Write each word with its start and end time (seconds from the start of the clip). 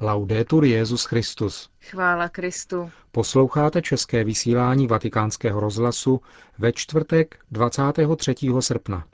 Laudetur 0.00 0.64
Jezus 0.64 1.04
Christus. 1.04 1.70
Chvála 1.80 2.28
Kristu. 2.28 2.90
Posloucháte 3.12 3.82
české 3.82 4.24
vysílání 4.24 4.86
Vatikánského 4.86 5.60
rozhlasu 5.60 6.20
ve 6.58 6.72
čtvrtek 6.72 7.38
23. 7.50 8.34
srpna. 8.60 9.04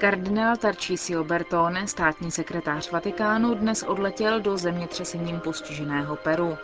Kardinál 0.00 0.56
Tarcísio 0.56 1.24
Bertone, 1.24 1.86
státní 1.86 2.30
sekretář 2.30 2.90
Vatikánu, 2.90 3.54
dnes 3.54 3.82
odletěl 3.82 4.40
do 4.40 4.56
zemětřesením 4.58 5.40
postiženého 5.40 6.16
Peru. 6.16 6.56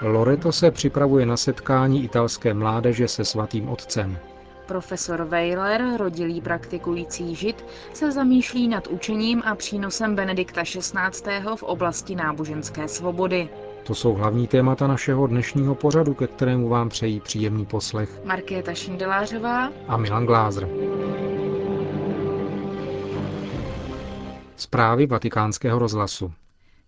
Loreto 0.00 0.52
se 0.52 0.70
připravuje 0.70 1.26
na 1.26 1.36
setkání 1.36 2.04
italské 2.04 2.54
mládeže 2.54 3.08
se 3.08 3.24
svatým 3.24 3.68
otcem. 3.68 4.18
Profesor 4.66 5.22
Weiler, 5.24 5.84
rodilý 5.96 6.40
praktikující 6.40 7.34
žid, 7.34 7.64
se 7.94 8.12
zamýšlí 8.12 8.68
nad 8.68 8.86
učením 8.86 9.42
a 9.44 9.54
přínosem 9.54 10.14
Benedikta 10.16 10.62
XVI. 10.62 11.40
v 11.56 11.62
oblasti 11.62 12.14
náboženské 12.14 12.88
svobody. 12.88 13.48
To 13.86 13.94
jsou 13.94 14.14
hlavní 14.14 14.46
témata 14.46 14.86
našeho 14.86 15.26
dnešního 15.26 15.74
pořadu, 15.74 16.14
ke 16.14 16.26
kterému 16.26 16.68
vám 16.68 16.88
přejí 16.88 17.20
příjemný 17.20 17.66
poslech 17.66 18.24
Markéta 18.24 18.74
Šindelářová 18.74 19.70
a 19.88 19.96
Milan 19.96 20.26
Glázer. 20.26 20.68
Zprávy 24.56 25.06
vatikánského 25.06 25.78
rozhlasu. 25.78 26.32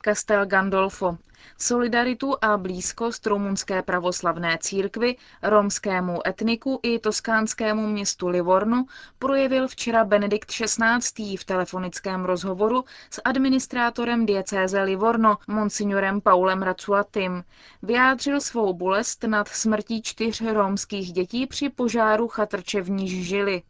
Castel 0.05 0.47
Gandolfo. 0.47 1.17
Solidaritu 1.59 2.35
a 2.41 2.57
blízkost 2.57 3.27
rumunské 3.27 3.83
pravoslavné 3.83 4.59
církvy, 4.61 5.17
romskému 5.43 6.29
etniku 6.29 6.81
i 6.83 6.99
toskánskému 6.99 7.87
městu 7.87 8.29
Livorno 8.29 8.85
projevil 9.19 9.69
včera 9.69 10.05
Benedikt 10.05 10.49
XVI. 10.51 11.37
v 11.37 11.45
telefonickém 11.45 12.25
rozhovoru 12.25 12.85
s 13.11 13.21
administrátorem 13.25 14.27
diecéze 14.27 14.83
Livorno, 14.83 15.37
monsignorem 15.49 16.21
Paulem 16.21 16.63
Racuatim. 16.63 17.45
Vyjádřil 17.83 18.41
svou 18.41 18.73
bolest 18.73 19.25
nad 19.25 19.49
smrtí 19.49 20.03
čtyř 20.03 20.41
romských 20.41 21.13
dětí 21.13 21.47
při 21.47 21.69
požáru 21.69 22.29
chatrče 22.29 22.81
v 22.81 22.91
níž 22.91 23.27
žili. 23.27 23.63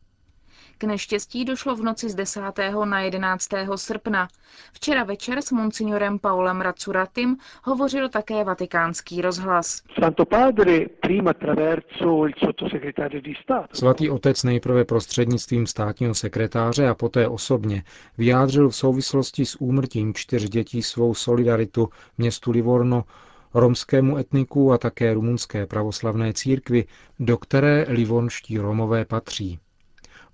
K 0.80 0.84
neštěstí 0.84 1.44
došlo 1.44 1.76
v 1.76 1.82
noci 1.82 2.08
z 2.10 2.14
10. 2.14 2.40
na 2.84 3.00
11. 3.00 3.48
srpna. 3.76 4.28
Včera 4.72 5.04
večer 5.04 5.42
s 5.42 5.50
monsignorem 5.52 6.18
Paulem 6.18 6.60
Racuratim 6.60 7.36
hovořil 7.64 8.08
také 8.08 8.44
vatikánský 8.44 9.22
rozhlas. 9.22 9.82
Svatý 13.72 14.10
otec 14.10 14.42
nejprve 14.44 14.84
prostřednictvím 14.84 15.66
státního 15.66 16.14
sekretáře 16.14 16.88
a 16.88 16.94
poté 16.94 17.28
osobně 17.28 17.82
vyjádřil 18.18 18.68
v 18.68 18.76
souvislosti 18.76 19.46
s 19.46 19.60
úmrtím 19.60 20.14
čtyř 20.14 20.48
dětí 20.48 20.82
svou 20.82 21.14
solidaritu 21.14 21.88
městu 22.18 22.50
Livorno 22.50 23.04
romskému 23.54 24.16
etniku 24.18 24.72
a 24.72 24.78
také 24.78 25.14
rumunské 25.14 25.66
pravoslavné 25.66 26.32
církvi, 26.32 26.84
do 27.18 27.36
které 27.38 27.86
livonští 27.88 28.58
Romové 28.58 29.04
patří. 29.04 29.58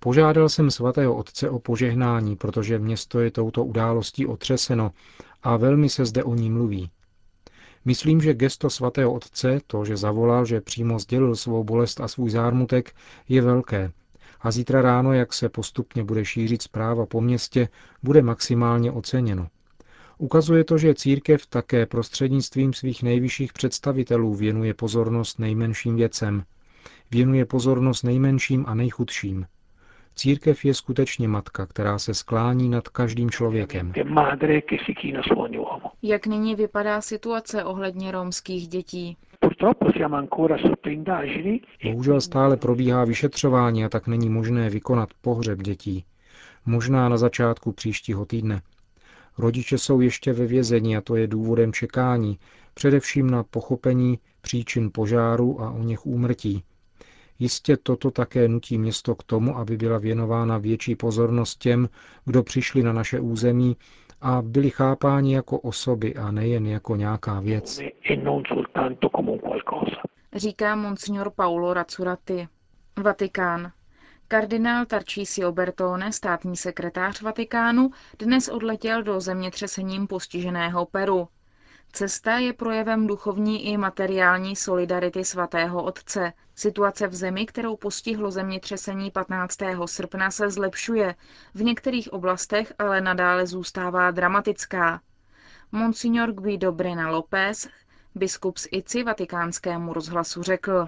Požádal 0.05 0.49
jsem 0.49 0.71
svatého 0.71 1.15
otce 1.17 1.51
o 1.51 1.59
požehnání, 1.59 2.37
protože 2.37 2.79
město 2.79 3.21
je 3.21 3.31
touto 3.31 3.65
událostí 3.65 4.27
otřeseno 4.27 4.91
a 5.43 5.57
velmi 5.57 5.89
se 5.89 6.05
zde 6.05 6.25
o 6.25 6.35
ní 6.35 6.51
mluví. 6.51 6.91
Myslím, 7.85 8.21
že 8.21 8.35
gesto 8.35 8.71
svatého 8.71 9.13
otce, 9.13 9.61
to, 9.67 9.85
že 9.85 9.97
zavolal, 9.97 10.47
že 10.47 10.61
přímo 10.61 10.99
sdělil 10.99 11.37
svou 11.37 11.65
bolest 11.65 12.01
a 12.01 12.09
svůj 12.09 12.31
zármutek, 12.31 12.93
je 13.29 13.43
velké. 13.43 13.93
A 14.41 14.51
zítra 14.51 14.83
ráno, 14.83 15.13
jak 15.13 15.33
se 15.33 15.49
postupně 15.49 16.05
bude 16.05 16.25
šířit 16.25 16.63
zpráva 16.63 17.07
po 17.07 17.21
městě, 17.21 17.69
bude 18.03 18.23
maximálně 18.23 18.93
oceněno. 18.93 19.49
Ukazuje 20.19 20.65
to, 20.65 20.79
že 20.79 20.95
církev 20.95 21.47
také 21.47 21.87
prostřednictvím 21.87 22.73
svých 22.73 23.03
nejvyšších 23.03 23.53
představitelů 23.53 24.35
věnuje 24.35 24.75
pozornost 24.75 25.39
nejmenším 25.39 25.97
věcem. 25.97 26.45
Věnuje 27.11 27.45
pozornost 27.45 28.03
nejmenším 28.03 28.65
a 28.69 28.75
nejchudším. 28.75 29.47
Církev 30.17 30.65
je 30.65 30.75
skutečně 30.75 31.29
matka, 31.29 31.67
která 31.67 31.99
se 31.99 32.15
sklání 32.15 32.69
nad 32.69 32.89
každým 32.89 33.31
člověkem. 33.31 33.93
Jak 36.03 36.27
nyní 36.27 36.55
vypadá 36.55 37.01
situace 37.01 37.65
ohledně 37.65 38.13
romských 38.13 38.69
dětí? 38.69 39.17
Bohužel 41.85 42.21
stále 42.21 42.57
probíhá 42.57 43.05
vyšetřování 43.05 43.85
a 43.85 43.89
tak 43.89 44.07
není 44.07 44.29
možné 44.29 44.71
vykonat 44.71 45.09
pohřeb 45.21 45.59
dětí. 45.63 46.05
Možná 46.67 47.09
na 47.09 47.17
začátku 47.17 47.73
příštího 47.73 48.25
týdne. 48.25 48.63
Rodiče 49.39 49.79
jsou 49.79 50.01
ještě 50.01 50.33
ve 50.33 50.47
vězení 50.47 50.97
a 50.97 51.01
to 51.01 51.17
je 51.17 51.27
důvodem 51.27 51.73
čekání, 51.73 52.39
především 52.75 53.31
na 53.31 53.43
pochopení 53.43 54.19
příčin 54.41 54.91
požáru 54.95 55.61
a 55.63 55.71
o 55.71 55.83
něch 55.83 56.07
úmrtí. 56.07 56.65
Jistě 57.45 57.77
toto 57.77 58.11
také 58.11 58.49
nutí 58.49 58.79
město 58.79 59.15
k 59.15 59.23
tomu, 59.23 59.57
aby 59.59 59.77
byla 59.77 59.99
věnována 59.99 60.59
větší 60.59 60.97
pozornost 60.97 61.57
těm, 61.59 61.89
kdo 62.25 62.43
přišli 62.43 62.83
na 62.83 62.93
naše 62.93 63.21
území 63.21 63.77
a 64.21 64.43
byli 64.43 64.71
chápáni 64.71 65.35
jako 65.35 65.59
osoby 65.59 66.15
a 66.15 66.31
nejen 66.31 66.67
jako 66.67 66.97
nějaká 66.97 67.41
věc. 67.41 67.81
Říká 70.35 70.77
monsignor 70.77 71.31
Paulo 71.31 71.75
Racurati. 71.75 72.49
Vatikán. 73.03 73.73
Kardinál 74.29 74.87
Tarcísio 74.87 75.53
Bertone, 75.53 76.13
státní 76.13 76.57
sekretář 76.57 77.23
Vatikánu, 77.23 77.91
dnes 78.19 78.49
odletěl 78.49 79.03
do 79.03 79.21
zemětřesením 79.21 80.07
postiženého 80.07 80.87
Peru. 80.87 81.29
Cesta 81.97 82.39
je 82.39 82.53
projevem 82.53 83.07
duchovní 83.07 83.67
i 83.67 83.77
materiální 83.77 84.57
solidarity 84.57 85.25
svatého 85.25 85.83
otce. 85.83 86.33
Situace 86.55 87.07
v 87.09 87.15
zemi, 87.15 87.47
kterou 87.47 87.77
postihlo 87.77 88.31
zemětřesení 88.31 89.11
15. 89.11 89.59
srpna, 89.87 90.31
se 90.31 90.51
zlepšuje. 90.51 91.15
V 91.55 91.63
některých 91.63 92.13
oblastech 92.13 92.73
ale 92.79 93.01
nadále 93.01 93.47
zůstává 93.47 94.11
dramatická. 94.11 95.01
Monsignor 95.73 96.33
Guido 96.33 96.73
Brena 96.73 97.11
López, 97.11 97.69
Biskup 98.17 98.59
z 98.59 98.69
Ici 98.71 99.03
vatikánskému 99.03 99.93
rozhlasu 99.93 100.43
řekl. 100.43 100.87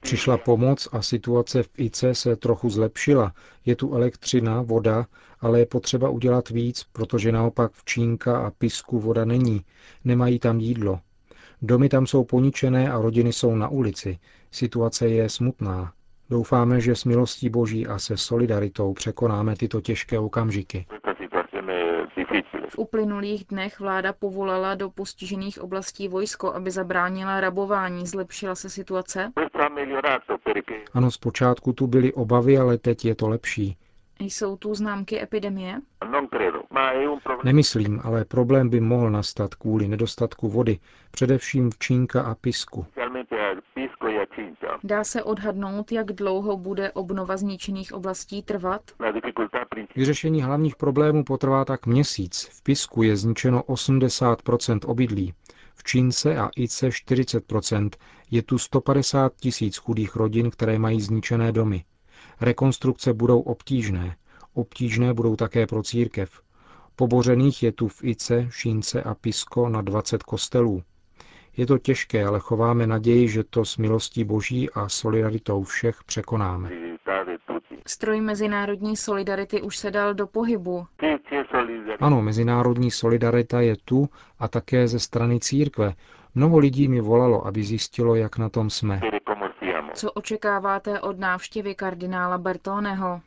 Přišla 0.00 0.38
pomoc 0.38 0.88
a 0.92 1.02
situace 1.02 1.62
v 1.62 1.68
Ice 1.76 2.14
se 2.14 2.36
trochu 2.36 2.70
zlepšila. 2.70 3.32
Je 3.66 3.76
tu 3.76 3.94
elektřina, 3.94 4.62
voda, 4.62 5.06
ale 5.40 5.58
je 5.58 5.66
potřeba 5.66 6.08
udělat 6.08 6.50
víc, 6.50 6.84
protože 6.92 7.32
naopak 7.32 7.72
v 7.72 7.84
Čínka 7.84 8.46
a 8.46 8.50
Pisku 8.50 9.00
voda 9.00 9.24
není. 9.24 9.64
Nemají 10.04 10.38
tam 10.38 10.60
jídlo. 10.60 11.00
Domy 11.62 11.88
tam 11.88 12.06
jsou 12.06 12.24
poničené 12.24 12.92
a 12.92 13.00
rodiny 13.00 13.32
jsou 13.32 13.54
na 13.54 13.68
ulici. 13.68 14.18
Situace 14.50 15.08
je 15.08 15.28
smutná. 15.28 15.92
Doufáme, 16.30 16.80
že 16.80 16.96
s 16.96 17.04
milostí 17.04 17.48
Boží 17.48 17.86
a 17.86 17.98
se 17.98 18.16
solidaritou 18.16 18.92
překonáme 18.92 19.56
tyto 19.56 19.80
těžké 19.80 20.18
okamžiky. 20.18 20.86
V 22.68 22.78
uplynulých 22.78 23.44
dnech 23.44 23.80
vláda 23.80 24.12
povolala 24.12 24.74
do 24.74 24.90
postižených 24.90 25.60
oblastí 25.62 26.08
vojsko, 26.08 26.54
aby 26.54 26.70
zabránila 26.70 27.40
rabování. 27.40 28.06
Zlepšila 28.06 28.54
se 28.54 28.70
situace? 28.70 29.32
Ano, 30.94 31.10
zpočátku 31.10 31.72
tu 31.72 31.86
byly 31.86 32.12
obavy, 32.12 32.58
ale 32.58 32.78
teď 32.78 33.04
je 33.04 33.14
to 33.14 33.28
lepší. 33.28 33.76
Jsou 34.20 34.56
tu 34.56 34.74
známky 34.74 35.22
epidemie? 35.22 35.80
Nemyslím, 37.44 38.00
ale 38.04 38.24
problém 38.24 38.68
by 38.68 38.80
mohl 38.80 39.10
nastat 39.10 39.54
kvůli 39.54 39.88
nedostatku 39.88 40.48
vody, 40.48 40.78
především 41.10 41.70
v 41.70 41.78
Čínka 41.78 42.22
a 42.22 42.34
Pisku. 42.34 42.86
Dá 44.84 45.04
se 45.04 45.22
odhadnout, 45.22 45.92
jak 45.92 46.06
dlouho 46.06 46.56
bude 46.56 46.92
obnova 46.92 47.36
zničených 47.36 47.92
oblastí 47.92 48.42
trvat? 48.42 48.82
Vyřešení 49.96 50.42
hlavních 50.42 50.76
problémů 50.76 51.24
potrvá 51.24 51.64
tak 51.64 51.86
měsíc. 51.86 52.48
V 52.52 52.62
Pisku 52.62 53.02
je 53.02 53.16
zničeno 53.16 53.62
80% 53.62 54.78
obydlí, 54.86 55.34
v 55.74 55.84
Čínce 55.84 56.36
a 56.36 56.50
Ice 56.56 56.88
40% 56.88 57.90
Je 58.30 58.42
tu 58.42 58.58
150 58.58 59.32
tisíc 59.36 59.76
chudých 59.76 60.16
rodin, 60.16 60.50
které 60.50 60.78
mají 60.78 61.00
zničené 61.00 61.52
domy. 61.52 61.84
Rekonstrukce 62.40 63.12
budou 63.12 63.40
obtížné. 63.40 64.16
Obtížné 64.54 65.14
budou 65.14 65.36
také 65.36 65.66
pro 65.66 65.82
církev. 65.82 66.40
Pobořených 66.96 67.62
je 67.62 67.72
tu 67.72 67.88
v 67.88 68.04
Ice, 68.04 68.46
Šínce 68.50 69.02
a 69.02 69.14
Pisko 69.14 69.68
na 69.68 69.82
20 69.82 70.22
kostelů. 70.22 70.82
Je 71.56 71.66
to 71.66 71.78
těžké, 71.78 72.24
ale 72.24 72.40
chováme 72.40 72.86
naději, 72.86 73.28
že 73.28 73.44
to 73.44 73.64
s 73.64 73.76
milostí 73.76 74.24
Boží 74.24 74.70
a 74.70 74.88
solidaritou 74.88 75.62
všech 75.62 76.04
překonáme. 76.06 76.70
Stroj 77.86 78.20
mezinárodní 78.20 78.96
solidarity 78.96 79.62
už 79.62 79.76
se 79.76 79.90
dal 79.90 80.14
do 80.14 80.26
pohybu. 80.26 80.86
Ano, 82.00 82.22
mezinárodní 82.22 82.90
solidarita 82.90 83.60
je 83.60 83.76
tu 83.84 84.08
a 84.38 84.48
také 84.48 84.88
ze 84.88 84.98
strany 84.98 85.40
církve. 85.40 85.94
Mnoho 86.34 86.58
lidí 86.58 86.88
mi 86.88 87.00
volalo, 87.00 87.46
aby 87.46 87.62
zjistilo, 87.62 88.14
jak 88.14 88.38
na 88.38 88.48
tom 88.48 88.70
jsme. 88.70 89.00
Co 89.96 90.12
očekáváte 90.12 91.00
od 91.00 91.18
návštěvy 91.18 91.74
kardinála 91.74 92.38
Bertoneho? 92.38 93.20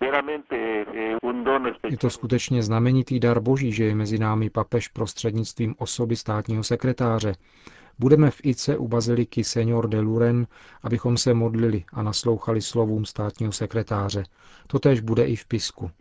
Je 1.89 1.97
to 1.97 2.09
skutečně 2.09 2.63
znamenitý 2.63 3.19
dar 3.19 3.39
boží, 3.39 3.71
že 3.71 3.83
je 3.83 3.95
mezi 3.95 4.17
námi 4.17 4.49
papež 4.49 4.87
prostřednictvím 4.87 5.75
osoby 5.77 6.15
státního 6.15 6.63
sekretáře. 6.63 7.33
Budeme 7.99 8.31
v 8.31 8.41
Ice 8.43 8.77
u 8.77 8.87
baziliky 8.87 9.43
Senior 9.43 9.89
de 9.89 9.99
Luren, 9.99 10.47
abychom 10.83 11.17
se 11.17 11.33
modlili 11.33 11.83
a 11.93 12.03
naslouchali 12.03 12.61
slovům 12.61 13.05
státního 13.05 13.51
sekretáře. 13.51 14.23
Totež 14.67 14.99
bude 14.99 15.25
i 15.25 15.35
v 15.35 15.45
Pisku. 15.45 15.91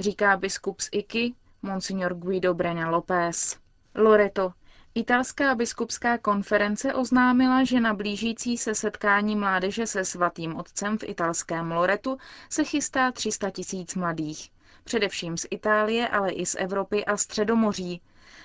Říká 0.00 0.36
biskup 0.36 0.80
z 0.80 0.88
Iky, 0.92 1.34
monsignor 1.62 2.14
Guido 2.14 2.54
Brena 2.54 2.90
López. 2.90 3.58
Loreto, 3.94 4.52
Italská 4.96 5.54
biskupská 5.54 6.18
konference 6.18 6.94
oznámila, 6.94 7.64
že 7.64 7.80
na 7.80 7.94
blížící 7.94 8.58
se 8.58 8.74
setkání 8.74 9.36
mládeže 9.36 9.86
se 9.86 10.04
svatým 10.04 10.56
otcem 10.56 10.98
v 10.98 11.02
italském 11.04 11.72
Loretu 11.72 12.18
se 12.50 12.64
chystá 12.64 13.12
300 13.12 13.50
tisíc 13.50 13.94
mladých. 13.94 14.50
Především 14.84 15.36
z 15.36 15.46
Itálie, 15.50 16.08
ale 16.08 16.30
i 16.32 16.46
z 16.46 16.54
Evropy 16.58 17.04
a 17.04 17.16
Středomoří. 17.16 18.00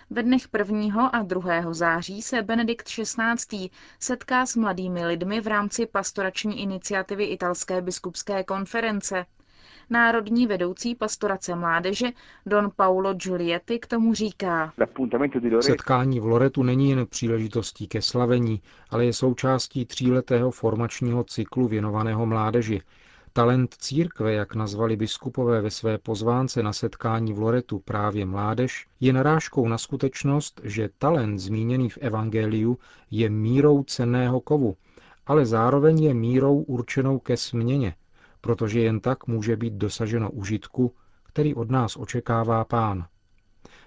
Ve 0.10 0.24
dnech 0.24 0.48
1. 0.58 1.08
a 1.08 1.22
2. 1.24 1.74
září 1.74 2.22
se 2.22 2.42
Benedikt 2.42 2.86
XVI. 2.88 3.70
setká 4.00 4.46
s 4.46 4.56
mladými 4.56 5.06
lidmi 5.06 5.42
v 5.42 5.48
rámci 5.48 5.86
pastorační 5.86 6.62
iniciativy 6.62 7.24
Italské 7.26 7.82
biskupské 7.82 8.44
konference. 8.44 9.26
Národní 9.90 10.48
vedoucí 10.48 10.96
pastorace 10.96 11.56
mládeže 11.56 12.08
Don 12.46 12.72
Paulo 12.76 13.14
Giulietti 13.14 13.80
k 13.80 13.88
tomu 13.88 14.14
říká. 14.14 14.74
Setkání 15.62 16.20
v 16.20 16.26
Loretu 16.26 16.64
není 16.64 16.90
jen 16.90 17.08
příležitostí 17.08 17.88
ke 17.88 18.02
slavení, 18.02 18.62
ale 18.90 19.06
je 19.06 19.14
součástí 19.14 19.86
tříletého 19.86 20.52
formačního 20.52 21.24
cyklu 21.24 21.68
věnovaného 21.68 22.26
mládeži. 22.26 22.82
Talent 23.34 23.74
církve, 23.74 24.34
jak 24.34 24.56
nazvali 24.56 24.96
biskupové 24.96 25.62
ve 25.62 25.72
své 25.72 25.98
pozvánce 25.98 26.64
na 26.64 26.74
setkání 26.74 27.34
v 27.34 27.40
Loretu 27.40 27.80
právě 27.80 28.26
mládež, 28.26 28.88
je 29.00 29.14
narážkou 29.14 29.68
na 29.68 29.78
skutečnost, 29.78 30.62
že 30.64 30.90
talent 30.98 31.40
zmíněný 31.40 31.90
v 31.90 31.98
Evangeliu 31.98 32.78
je 33.12 33.30
mírou 33.30 33.84
cenného 33.84 34.42
kovu, 34.42 34.76
ale 35.28 35.46
zároveň 35.46 36.04
je 36.04 36.14
mírou 36.14 36.56
určenou 36.56 37.20
ke 37.20 37.38
směně, 37.38 37.96
protože 38.42 38.80
jen 38.80 39.00
tak 39.00 39.28
může 39.28 39.56
být 39.56 39.74
dosaženo 39.74 40.32
užitku, 40.32 40.94
který 41.24 41.56
od 41.56 41.72
nás 41.72 41.98
očekává 41.98 42.66
pán. 42.66 43.06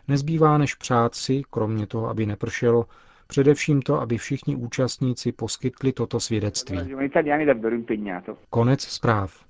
Nezbývá 0.08 0.58
než 0.58 0.74
přát 0.74 1.14
si, 1.14 1.42
kromě 1.50 1.86
toho, 1.86 2.08
aby 2.08 2.26
nepršelo, 2.26 2.86
především 3.26 3.82
to, 3.82 4.00
aby 4.00 4.18
všichni 4.18 4.56
účastníci 4.56 5.32
poskytli 5.32 5.92
toto 5.92 6.20
svědectví. 6.20 6.78
Konec 8.50 8.82
zpráv. 8.82 9.44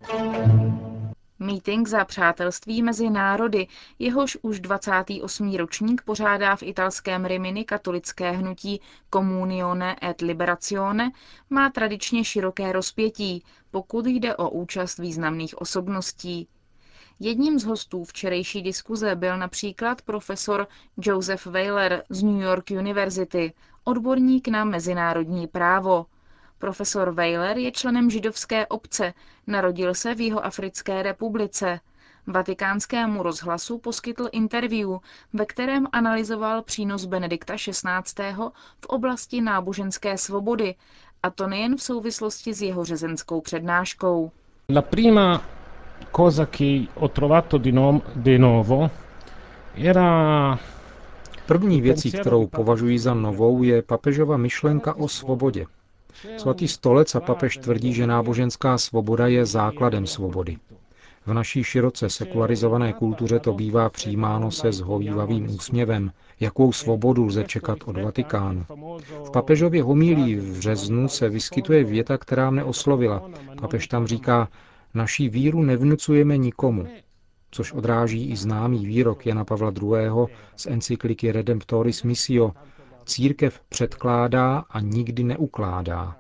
Meeting 1.43 1.89
za 1.89 2.05
přátelství 2.05 2.83
mezi 2.83 3.11
národy, 3.11 3.67
jehož 3.99 4.39
už 4.43 4.61
28. 4.61 5.56
ročník 5.56 6.03
pořádá 6.03 6.56
v 6.56 6.62
italském 6.62 7.25
Rimini 7.25 7.65
katolické 7.65 8.31
hnutí 8.31 8.81
Comunione 9.15 9.97
et 10.03 10.21
Liberazione, 10.21 11.11
má 11.50 11.71
tradičně 11.71 12.25
široké 12.25 12.73
rozpětí, 12.73 13.44
pokud 13.71 14.06
jde 14.06 14.37
o 14.37 14.50
účast 14.50 14.99
významných 14.99 15.61
osobností. 15.61 16.49
Jedním 17.21 17.59
z 17.59 17.65
hostů 17.65 18.05
včerejší 18.05 18.62
diskuze 18.62 19.17
byl 19.17 19.39
například 19.39 20.03
profesor 20.03 20.67
Joseph 20.97 21.47
Weiler 21.47 22.05
z 22.09 22.23
New 22.23 22.41
York 22.41 22.71
University, 22.71 23.53
odborník 23.85 24.49
na 24.49 24.65
mezinárodní 24.65 25.47
právo. 25.47 26.06
Profesor 26.62 27.11
Weiler 27.14 27.59
je 27.59 27.73
členem 27.73 28.11
židovské 28.11 28.67
obce, 28.67 29.14
narodil 29.47 29.94
se 29.94 30.14
v 30.14 30.20
jeho 30.20 30.44
Africké 30.44 31.03
republice. 31.03 31.81
Vatikánskému 32.26 33.23
rozhlasu 33.23 33.79
poskytl 33.79 34.29
interview, 34.32 34.88
ve 35.32 35.47
kterém 35.47 35.87
analyzoval 35.93 36.62
přínos 36.62 37.05
Benedikta 37.05 37.55
XVI. 37.56 38.32
v 38.81 38.87
oblasti 38.87 39.41
náboženské 39.41 40.19
svobody, 40.19 40.75
a 41.23 41.31
to 41.31 41.47
nejen 41.47 41.76
v 41.76 41.82
souvislosti 41.82 42.55
s 42.55 42.62
jeho 42.62 42.85
řezenskou 42.85 43.41
přednáškou. 43.41 44.31
La 44.75 44.82
prima 44.82 45.43
cosa 46.17 46.47
che 46.47 46.87
ho 46.94 47.08
trovato 47.08 47.58
di, 47.58 47.73
nom, 47.73 48.03
di 48.17 48.38
novo 48.38 48.91
era 49.75 50.58
První 51.47 51.81
věcí, 51.81 52.12
kterou 52.12 52.47
považuji 52.47 52.99
za 52.99 53.15
novou, 53.15 53.62
je 53.62 53.82
papežova 53.82 54.37
myšlenka 54.37 54.94
o 54.94 55.08
svobodě. 55.08 55.67
Svatý 56.37 56.69
stolec 56.69 57.14
a 57.14 57.20
papež 57.20 57.56
tvrdí, 57.56 57.93
že 57.93 58.06
náboženská 58.06 58.79
svoboda 58.79 59.26
je 59.26 59.47
základem 59.47 60.06
svobody. 60.06 60.56
V 61.26 61.35
naší 61.35 61.64
široce 61.64 62.11
sekularizované 62.11 62.93
kultuře 62.93 63.38
to 63.38 63.53
bývá 63.53 63.91
přijímáno 63.91 64.50
se 64.50 64.73
zhovývavým 64.73 65.55
úsměvem, 65.55 66.12
jakou 66.41 66.73
svobodu 66.73 67.25
lze 67.25 67.44
čekat 67.44 67.79
od 67.85 67.97
Vatikánu. 67.97 68.67
V 69.26 69.31
papežově 69.31 69.82
homílí 69.82 70.37
v 70.37 70.59
březnu 70.59 71.09
se 71.09 71.29
vyskytuje 71.29 71.85
věta, 71.85 72.19
která 72.19 72.50
mne 72.50 72.65
oslovila. 72.65 73.31
Papež 73.61 73.88
tam 73.88 74.06
říká, 74.06 74.49
naší 74.94 75.29
víru 75.29 75.62
nevnucujeme 75.62 76.37
nikomu, 76.37 76.87
což 77.50 77.73
odráží 77.73 78.31
i 78.31 78.37
známý 78.37 78.87
výrok 78.87 79.26
Jana 79.26 79.44
Pavla 79.44 79.73
II. 79.82 80.26
z 80.56 80.67
encykliky 80.67 81.32
Redemptoris 81.32 82.03
Missio, 82.03 82.53
církev 83.05 83.61
předkládá 83.69 84.59
a 84.59 84.81
nikdy 84.81 85.25
neukládá. 85.25 86.17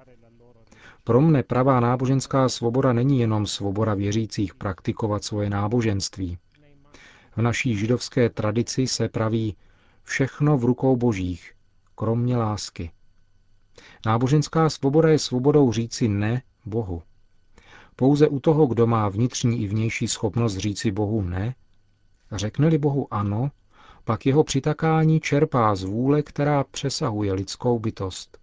Pro 1.04 1.20
mne 1.20 1.42
pravá 1.42 1.80
náboženská 1.80 2.48
svoboda 2.48 2.92
není 2.92 3.20
jenom 3.20 3.46
svoboda 3.46 3.94
věřících 3.94 4.54
praktikovat 4.54 5.24
svoje 5.24 5.50
náboženství. 5.50 6.38
V 7.36 7.42
naší 7.42 7.76
židovské 7.76 8.30
tradici 8.30 8.86
se 8.86 9.08
praví 9.08 9.56
všechno 10.02 10.58
v 10.58 10.64
rukou 10.64 10.96
božích, 10.96 11.52
kromě 11.94 12.36
lásky. 12.36 12.90
Náboženská 14.06 14.70
svoboda 14.70 15.08
je 15.08 15.18
svobodou 15.18 15.72
říci 15.72 16.08
ne 16.08 16.42
Bohu. 16.64 17.02
Pouze 17.96 18.28
u 18.28 18.40
toho, 18.40 18.66
kdo 18.66 18.86
má 18.86 19.08
vnitřní 19.08 19.62
i 19.62 19.66
vnější 19.68 20.08
schopnost 20.08 20.56
říci 20.56 20.90
Bohu 20.90 21.22
ne, 21.22 21.54
řekne-li 22.32 22.78
Bohu 22.78 23.14
ano, 23.14 23.50
pak 24.04 24.26
jeho 24.26 24.44
přitakání 24.44 25.20
čerpá 25.20 25.74
z 25.74 25.82
vůle, 25.82 26.22
která 26.22 26.64
přesahuje 26.64 27.32
lidskou 27.32 27.78
bytost. 27.78 28.38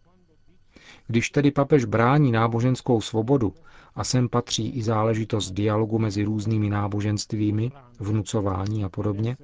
Když 1.07 1.29
tedy 1.29 1.51
papež 1.51 1.85
brání 1.85 2.31
náboženskou 2.31 3.01
svobodu, 3.01 3.53
a 3.95 4.03
sem 4.03 4.29
patří 4.29 4.69
i 4.69 4.83
záležitost 4.83 5.51
dialogu 5.51 5.99
mezi 5.99 6.23
různými 6.23 6.69
náboženstvími, 6.69 7.71
vnucování 7.99 8.83
a 8.83 8.89
podobně, 8.89 9.37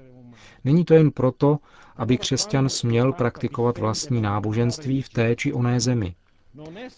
není 0.64 0.86
to 0.86 0.94
jen 0.94 1.12
proto, 1.12 1.58
aby 1.96 2.18
křesťan 2.18 2.70
směl 2.70 3.14
praktikovat 3.14 3.78
vlastní 3.78 4.22
náboženství 4.22 5.02
v 5.02 5.10
té 5.10 5.36
či 5.36 5.54
oné 5.54 5.80
zemi. 5.80 6.16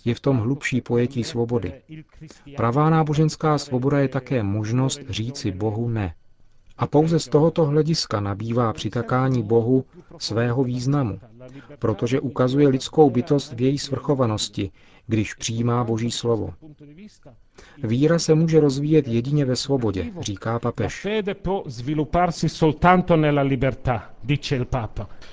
Je 0.06 0.16
v 0.16 0.20
tom 0.20 0.38
hlubší 0.38 0.82
pojetí 0.82 1.24
svobody. 1.24 1.74
Pravá 2.56 2.90
náboženská 2.90 3.58
svoboda 3.58 4.00
je 4.00 4.08
také 4.08 4.44
možnost 4.44 5.00
říci 5.10 5.52
Bohu 5.52 5.90
ne. 5.90 6.14
A 6.78 6.88
pouze 6.88 7.20
z 7.20 7.28
tohoto 7.28 7.66
hlediska 7.66 8.20
nabývá 8.20 8.74
přitakání 8.74 9.44
Bohu 9.44 9.86
svého 10.18 10.64
významu, 10.64 11.20
protože 11.80 12.20
ukazuje 12.20 12.68
lidskou 12.68 13.10
bytost 13.10 13.54
v 13.54 13.62
její 13.62 13.78
svrchovanosti, 13.78 14.72
když 15.08 15.34
přijímá 15.34 15.84
Boží 15.84 16.12
slovo. 16.12 16.54
Víra 17.84 18.20
se 18.20 18.36
může 18.36 18.60
rozvíjet 18.60 19.08
jedině 19.08 19.46
ve 19.46 19.56
svobodě, 19.56 20.12
říká 20.20 20.60
papež. 20.60 21.08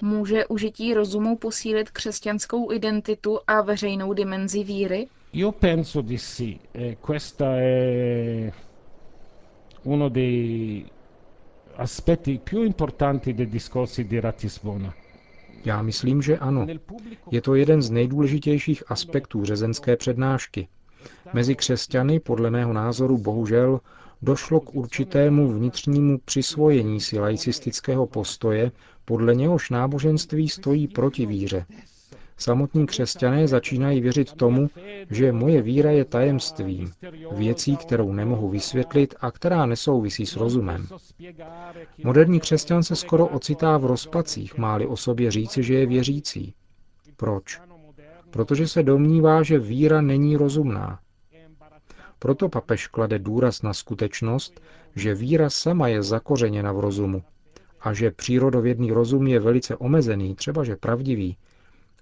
Může 0.02 0.46
užití 0.46 0.94
rozumu 0.94 1.36
posílit 1.36 1.90
křesťanskou 1.90 2.72
identitu 2.72 3.38
a 3.46 3.60
veřejnou 3.62 4.12
dimenzi 4.12 4.64
víry? 4.64 5.06
Io 5.32 5.52
penso 5.52 6.02
di 6.02 6.18
sì. 6.18 6.58
Questa 7.00 7.44
è 7.56 8.52
uno 9.84 10.08
dei 10.08 10.86
aspetti 11.76 12.40
più 12.44 12.62
importanti 12.62 13.34
dei 13.34 13.46
discorsi 13.48 14.04
di 14.06 14.20
Ratisbona. 14.20 14.94
Já 15.64 15.82
myslím, 15.82 16.22
že 16.22 16.38
ano. 16.38 16.66
Je 17.30 17.40
to 17.40 17.54
jeden 17.54 17.82
z 17.82 17.90
nejdůležitějších 17.90 18.82
aspektů 18.90 19.44
řezenské 19.44 19.96
přednášky. 19.96 20.68
Mezi 21.32 21.54
křesťany, 21.54 22.20
podle 22.20 22.50
mého 22.50 22.72
názoru, 22.72 23.18
bohužel, 23.18 23.80
došlo 24.22 24.60
k 24.60 24.74
určitému 24.74 25.52
vnitřnímu 25.52 26.18
přisvojení 26.24 27.00
si 27.00 27.18
laicistického 27.18 28.06
postoje, 28.06 28.72
podle 29.04 29.34
něhož 29.34 29.70
náboženství 29.70 30.48
stojí 30.48 30.88
proti 30.88 31.26
víře. 31.26 31.66
Samotní 32.36 32.86
křesťané 32.86 33.48
začínají 33.48 34.00
věřit 34.00 34.32
tomu, 34.32 34.70
že 35.10 35.32
moje 35.32 35.62
víra 35.62 35.90
je 35.90 36.04
tajemství, 36.04 36.90
věcí, 37.32 37.76
kterou 37.76 38.12
nemohu 38.12 38.48
vysvětlit 38.48 39.14
a 39.20 39.30
která 39.30 39.66
nesouvisí 39.66 40.26
s 40.26 40.36
rozumem. 40.36 40.86
Moderní 42.04 42.40
křesťan 42.40 42.82
se 42.82 42.96
skoro 42.96 43.26
ocitá 43.26 43.78
v 43.78 43.86
rozpacích, 43.86 44.58
máli 44.58 44.86
o 44.86 44.96
sobě 44.96 45.30
říci, 45.30 45.62
že 45.62 45.74
je 45.74 45.86
věřící. 45.86 46.54
Proč? 47.16 47.60
Protože 48.30 48.68
se 48.68 48.82
domnívá, 48.82 49.42
že 49.42 49.58
víra 49.58 50.00
není 50.00 50.36
rozumná. 50.36 50.98
Proto 52.18 52.48
papež 52.48 52.86
klade 52.86 53.18
důraz 53.18 53.62
na 53.62 53.74
skutečnost, 53.74 54.60
že 54.96 55.14
víra 55.14 55.50
sama 55.50 55.88
je 55.88 56.02
zakořeněna 56.02 56.72
v 56.72 56.80
rozumu 56.80 57.22
a 57.80 57.92
že 57.92 58.10
přírodovědný 58.10 58.92
rozum 58.92 59.26
je 59.26 59.40
velice 59.40 59.76
omezený, 59.76 60.34
třeba 60.34 60.64
že 60.64 60.76
pravdivý. 60.76 61.36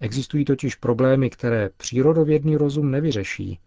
Existují 0.03 0.45
totiž 0.45 0.75
problémy, 0.75 1.31
které 1.31 1.71
přírodovědný 1.77 2.57
rozum 2.57 2.91
nevyřeší. 2.91 3.59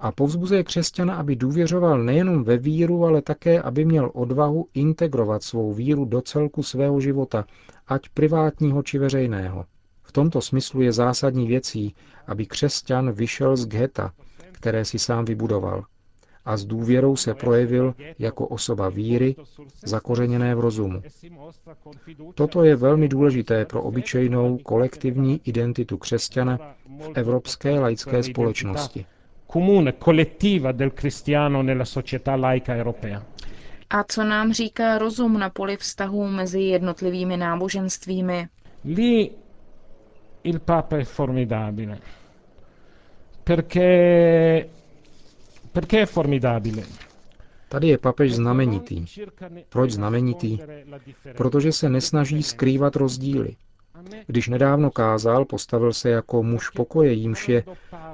A 0.00 0.12
povzbuzuje 0.12 0.64
křesťana, 0.64 1.14
aby 1.14 1.36
důvěřoval 1.36 2.02
nejenom 2.02 2.44
ve 2.44 2.56
víru, 2.56 3.04
ale 3.04 3.22
také, 3.22 3.62
aby 3.62 3.84
měl 3.84 4.10
odvahu 4.14 4.68
integrovat 4.74 5.42
svou 5.42 5.72
víru 5.72 6.04
do 6.04 6.20
celku 6.20 6.62
svého 6.62 7.00
života, 7.00 7.44
ať 7.86 8.08
privátního 8.08 8.82
či 8.82 8.98
veřejného. 8.98 9.64
V 10.02 10.12
tomto 10.12 10.40
smyslu 10.40 10.82
je 10.82 10.92
zásadní 10.92 11.46
věcí, 11.46 11.94
aby 12.26 12.46
křesťan 12.46 13.12
vyšel 13.12 13.56
z 13.56 13.66
geta, 13.66 14.12
které 14.52 14.84
si 14.84 14.98
sám 14.98 15.24
vybudoval, 15.24 15.84
a 16.44 16.56
s 16.56 16.64
důvěrou 16.64 17.16
se 17.16 17.34
projevil 17.34 17.94
jako 18.18 18.46
osoba 18.46 18.88
víry, 18.88 19.36
zakořeněné 19.84 20.54
v 20.54 20.60
rozumu. 20.60 21.02
Toto 22.34 22.64
je 22.64 22.76
velmi 22.76 23.08
důležité 23.08 23.64
pro 23.64 23.82
obyčejnou 23.82 24.58
kolektivní 24.58 25.40
identitu 25.44 25.98
křesťana 25.98 26.58
v 26.98 27.10
evropské 27.14 27.78
laické 27.78 28.22
společnosti. 28.22 29.06
Comune, 29.52 29.92
collettiva 30.04 30.72
del 30.72 30.90
cristiano 30.90 31.62
nella 31.62 31.84
società 31.84 32.34
laica 32.36 32.74
europea. 32.74 33.22
A 33.90 34.04
co 34.04 34.24
nám 34.24 34.52
říká 34.52 34.98
rozum 34.98 35.38
na 35.38 35.50
poli 35.50 35.76
vztahů 35.76 36.26
mezi 36.28 36.60
jednotlivými 36.60 37.36
náboženstvími? 37.36 38.48
Lì 38.84 39.30
il 40.44 40.58
Papa 40.60 40.96
è 40.96 41.04
formidabile. 41.04 41.98
Perché, 43.44 44.68
perché 45.72 46.02
è 46.02 46.06
formidabile? 46.06 46.82
Tady 47.68 47.88
je 47.88 47.98
papež 47.98 48.34
znamenitý. 48.34 49.04
Proč 49.68 49.90
znamenitý? 49.90 50.58
Protože 51.36 51.72
se 51.72 51.88
nesnaží 51.88 52.42
skrývat 52.42 52.96
rozdíly. 52.96 53.56
Když 54.26 54.48
nedávno 54.48 54.90
kázal, 54.90 55.44
postavil 55.44 55.92
se 55.92 56.10
jako 56.10 56.42
muž 56.42 56.68
pokoje, 56.70 57.12
jímž 57.12 57.48
je 57.48 57.64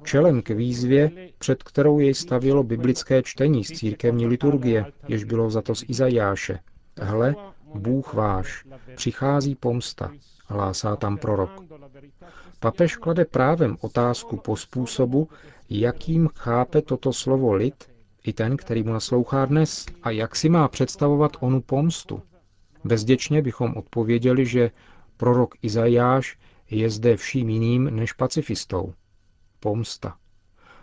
čelem 0.03 0.43
k 0.43 0.49
výzvě, 0.51 1.11
před 1.39 1.63
kterou 1.63 1.99
jej 1.99 2.15
stavilo 2.15 2.63
biblické 2.63 3.23
čtení 3.23 3.65
z 3.65 3.69
církevní 3.69 4.27
liturgie, 4.27 4.85
jež 5.09 5.25
bylo 5.25 5.51
za 5.51 5.63
to 5.63 5.75
z 5.75 5.85
Izajáše. 5.89 6.59
Hle, 7.01 7.35
Bůh 7.75 8.15
váš, 8.15 8.65
přichází 8.97 9.55
pomsta, 9.55 10.13
hlásá 10.47 10.97
tam 10.97 11.17
prorok. 11.19 11.51
Papež 12.61 12.97
klade 12.97 13.25
právem 13.25 13.77
otázku 13.81 14.37
po 14.37 14.57
způsobu, 14.57 15.29
jakým 15.71 16.29
chápe 16.35 16.83
toto 16.83 17.13
slovo 17.13 17.55
lid, 17.55 17.91
i 18.25 18.33
ten, 18.33 18.57
který 18.57 18.83
mu 18.83 18.93
naslouchá 18.93 19.45
dnes, 19.45 19.87
a 20.03 20.11
jak 20.11 20.37
si 20.37 20.49
má 20.49 20.69
představovat 20.69 21.37
onu 21.41 21.61
pomstu. 21.61 22.23
Bezděčně 22.85 23.43
bychom 23.43 23.75
odpověděli, 23.77 24.47
že 24.47 24.71
prorok 25.17 25.55
Izajáš 25.63 26.39
je 26.71 26.91
zde 26.91 27.17
vším 27.17 27.49
jiným 27.49 27.85
než 27.97 28.13
pacifistou. 28.13 28.95
Pomsta. 29.61 30.17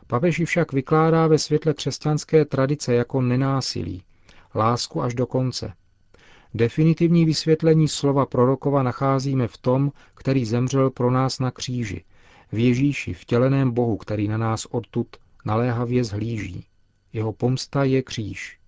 Papež 0.08 0.40
ji 0.40 0.46
však 0.46 0.74
vykládá 0.74 1.28
ve 1.28 1.38
světle 1.38 1.74
křesťanské 1.74 2.46
tradice 2.46 2.94
jako 2.94 3.22
nenásilí, 3.22 4.04
lásku 4.56 5.02
až 5.02 5.14
do 5.14 5.28
konce– 5.28 5.74
Definitivní 6.58 7.26
vysvětlení 7.26 7.88
slova 7.88 8.26
prorokova 8.26 8.84
nacházíme 8.84 9.48
v 9.48 9.58
tom, 9.58 9.92
který 10.14 10.46
zemřel 10.46 10.90
pro 10.90 11.12
nás 11.12 11.40
na 11.40 11.52
kříži, 11.52 12.04
v 12.52 12.58
Ježíši, 12.58 13.14
vtěleném 13.14 13.72
Bohu, 13.72 13.98
který 13.98 14.28
na 14.28 14.38
nás 14.38 14.66
odtud 14.66 15.08
naléhavě 15.46 16.04
zhlíží. 16.04 16.66
Jeho 17.14 17.34
pomsta 17.34 17.84
je 17.84 18.02
kříž, 18.02 18.60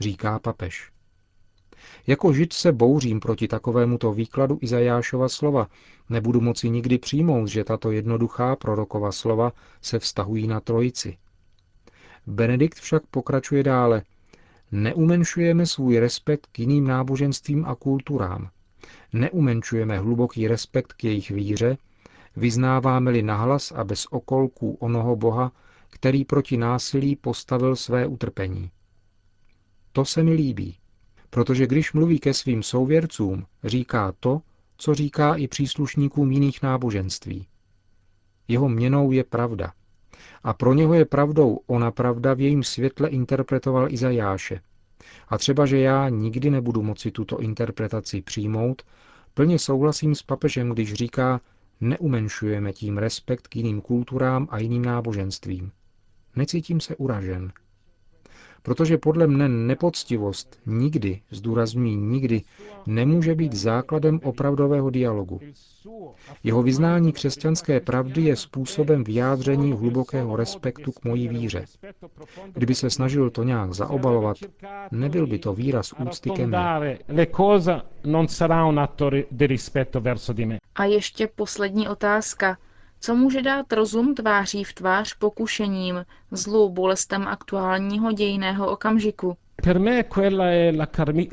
říká 0.00 0.38
papež. 0.38 0.90
Jako 2.06 2.32
žid 2.32 2.52
se 2.52 2.72
bouřím 2.72 3.20
proti 3.20 3.48
takovémuto 3.48 4.12
výkladu 4.12 4.58
Izajášova 4.60 5.28
slova. 5.28 5.68
Nebudu 6.10 6.40
moci 6.40 6.70
nikdy 6.70 6.98
přijmout, 6.98 7.46
že 7.46 7.64
tato 7.64 7.90
jednoduchá 7.90 8.56
prorokova 8.56 9.12
slova 9.12 9.52
se 9.82 9.98
vztahují 9.98 10.46
na 10.46 10.60
trojici. 10.60 11.16
Benedikt 12.26 12.78
však 12.78 13.06
pokračuje 13.06 13.62
dále– 13.62 14.02
Neumenšujeme 14.76 15.66
svůj 15.66 15.98
respekt 15.98 16.46
k 16.52 16.58
jiným 16.58 16.86
náboženstvím 16.86 17.64
a 17.64 17.74
kulturám. 17.74 18.50
Neumenšujeme 19.12 19.98
hluboký 19.98 20.48
respekt 20.48 20.92
k 20.92 21.04
jejich 21.04 21.30
víře, 21.30 21.76
vyznáváme-li 22.36 23.22
nahlas 23.22 23.72
a 23.72 23.84
bez 23.84 24.06
okolků 24.10 24.76
onoho 24.80 25.16
Boha, 25.16 25.52
který 25.90 26.24
proti 26.24 26.56
násilí 26.56 27.16
postavil 27.16 27.76
své 27.76 28.06
utrpení. 28.06 28.70
To 29.92 30.04
se 30.04 30.22
mi 30.22 30.32
líbí, 30.32 30.78
protože 31.30 31.66
když 31.66 31.92
mluví 31.92 32.18
ke 32.18 32.34
svým 32.34 32.62
souvěrcům, 32.62 33.46
říká 33.64 34.12
to, 34.20 34.40
co 34.76 34.94
říká 34.94 35.34
i 35.34 35.48
příslušníkům 35.48 36.32
jiných 36.32 36.62
náboženství. 36.62 37.46
Jeho 38.48 38.68
měnou 38.68 39.12
je 39.12 39.24
pravda– 39.24 39.72
a 40.44 40.52
pro 40.52 40.74
něho 40.74 40.94
je 40.94 41.04
pravdou 41.04 41.60
ona 41.66 41.90
pravda 41.90 42.34
v 42.34 42.40
jejím 42.40 42.62
světle 42.62 43.08
interpretoval 43.08 43.92
Izajáše. 43.92 44.60
A 45.28 45.38
třeba, 45.38 45.66
že 45.66 45.78
já 45.78 46.08
nikdy 46.08 46.50
nebudu 46.50 46.82
moci 46.82 47.10
tuto 47.10 47.40
interpretaci 47.40 48.22
přijmout, 48.22 48.82
plně 49.34 49.58
souhlasím 49.58 50.14
s 50.14 50.22
papežem, 50.22 50.70
když 50.70 50.92
říká, 50.92 51.40
neumenšujeme 51.80 52.72
tím 52.72 52.98
respekt 52.98 53.48
k 53.48 53.56
jiným 53.56 53.80
kulturám 53.80 54.48
a 54.50 54.58
jiným 54.58 54.84
náboženstvím. 54.84 55.72
Necítím 56.36 56.80
se 56.80 56.96
uražen 56.96 57.52
protože 58.64 58.98
podle 58.98 59.26
mne 59.26 59.48
nepoctivost 59.48 60.58
nikdy, 60.66 61.20
zdůrazňuji 61.30 61.96
nikdy, 61.96 62.42
nemůže 62.86 63.34
být 63.34 63.52
základem 63.52 64.20
opravdového 64.22 64.90
dialogu. 64.90 65.40
Jeho 66.44 66.62
vyznání 66.62 67.12
křesťanské 67.12 67.80
pravdy 67.80 68.22
je 68.22 68.36
způsobem 68.36 69.04
vyjádření 69.04 69.72
hlubokého 69.72 70.36
respektu 70.36 70.92
k 70.92 71.04
mojí 71.04 71.28
víře. 71.28 71.64
Kdyby 72.52 72.74
se 72.74 72.90
snažil 72.90 73.30
to 73.30 73.42
nějak 73.42 73.72
zaobalovat, 73.74 74.36
nebyl 74.92 75.26
by 75.26 75.38
to 75.38 75.54
výraz 75.54 75.92
úcty 75.92 76.30
ke 76.30 76.46
mně. 76.46 76.58
A 80.74 80.84
ještě 80.84 81.28
poslední 81.36 81.88
otázka. 81.88 82.58
Co 83.04 83.14
může 83.14 83.42
dát 83.42 83.72
rozum 83.72 84.14
tváří 84.14 84.64
v 84.64 84.72
tvář 84.72 85.14
pokušením, 85.14 86.04
zlou 86.30 86.68
bolestem 86.68 87.28
aktuálního 87.28 88.12
dějného 88.12 88.70
okamžiku? 88.70 89.36
Per 89.62 89.80
me 89.80 90.02
quella 90.02 90.44
è 90.44 90.76
la 90.76 90.86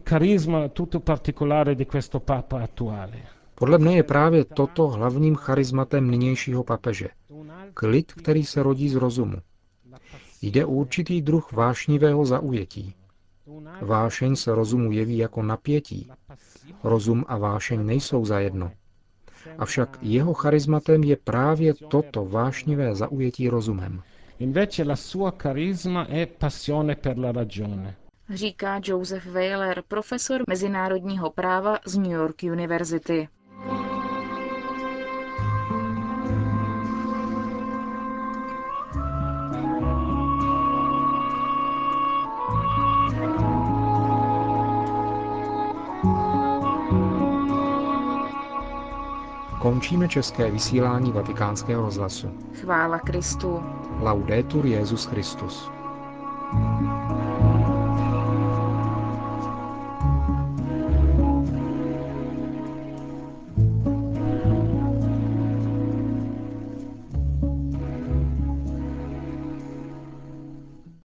carisma 0.03 0.67
tutto 0.67 0.99
particolare 0.99 1.75
di 1.75 1.85
questo 1.85 2.19
papa 2.19 2.63
attuale. 2.63 3.17
Podle 3.55 3.77
mne 3.77 3.93
je 3.93 4.03
právě 4.03 4.45
toto 4.45 4.87
hlavním 4.87 5.35
charizmatem 5.35 6.11
nynějšího 6.11 6.63
papeže. 6.63 7.09
Klid, 7.73 8.13
který 8.13 8.45
se 8.45 8.63
rodí 8.63 8.89
z 8.89 8.95
rozumu. 8.95 9.37
Jde 10.41 10.65
o 10.65 10.69
určitý 10.69 11.21
druh 11.21 11.51
vášnivého 11.51 12.25
zaujetí. 12.25 12.93
Vášeň 13.81 14.35
se 14.35 14.55
rozumu 14.55 14.91
jeví 14.91 15.17
jako 15.17 15.43
napětí. 15.43 16.11
Rozum 16.83 17.25
a 17.27 17.37
vášeň 17.37 17.85
nejsou 17.85 18.25
zajedno. 18.25 18.71
Avšak 19.57 19.98
jeho 20.01 20.33
charizmatem 20.33 21.03
je 21.03 21.15
právě 21.15 21.74
toto 21.74 22.25
vášnivé 22.25 22.95
zaujetí 22.95 23.50
rozumem. 23.50 24.01
Říká 28.29 28.81
Joseph 28.83 29.25
Weiler, 29.25 29.83
profesor 29.88 30.41
mezinárodního 30.50 31.29
práva 31.29 31.77
z 31.86 31.98
New 31.98 32.12
York 32.12 32.43
University. 32.43 33.27
Končíme 49.61 50.07
české 50.07 50.51
vysílání 50.51 51.11
vatikánského 51.11 51.81
rozhlasu. 51.81 52.27
Chvála 52.61 52.99
Kristu. 52.99 53.63
Laudetur 53.99 54.65
Jezus 54.65 55.05
Christus. 55.05 55.71
thank 56.51 56.81
you 56.81 56.90